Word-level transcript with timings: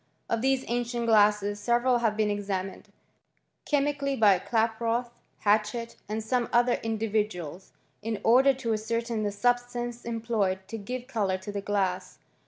Of 0.31 0.41
these 0.41 0.65
ancient 0.67 1.05
glasses 1.05 1.59
several 1.59 1.99
have 1.99 2.17
been 2.17 2.31
examined 2.31 2.91
cbet 3.71 3.85
mically 3.95 4.19
by 4.19 4.39
Klaproth, 4.39 5.11
Hatchett, 5.41 5.95
and 6.09 6.23
some 6.23 6.49
other 6.51 6.79
indi* 6.81 7.07
viduals, 7.07 7.69
in 8.01 8.19
order 8.23 8.51
to 8.55 8.73
ascertain 8.73 9.21
the 9.21 9.31
substances 9.31 10.03
employed 10.03 10.67
to 10.69 10.79
give 10.79 11.05
colour 11.05 11.37
to 11.37 11.51
the 11.51 11.61
glass. 11.61 12.17